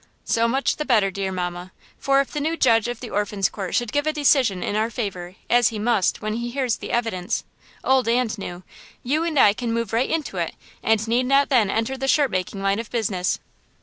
[0.25, 3.75] "So much the better, dear mamma, for if the new judge of the Orphans' Court
[3.75, 7.43] should give a decision in our favor, as he must, when he hears the evidence,
[7.83, 8.63] old and new,
[9.03, 12.31] you and I can move right into it and need not then enter the shirt
[12.31, 13.37] making line of business!"